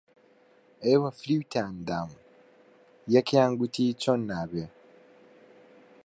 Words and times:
ئێوە 0.87 1.09
فریوتان 1.19 1.73
داوم 1.87 2.13
یەکیان 3.15 3.51
گوتی: 3.59 3.97
چۆن 4.01 4.19
نابێ؟ 4.29 4.65